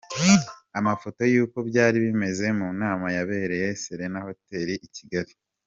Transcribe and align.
Amafoto 0.79 1.21
yuko 1.33 1.57
byari 1.69 1.97
bimeze 2.05 2.45
mu 2.57 2.67
nama 2.81 3.05
yabereye 3.17 3.67
Serena 3.83 4.19
Hotel 4.27 4.67
i 4.87 4.89
Kigali. 4.97 5.33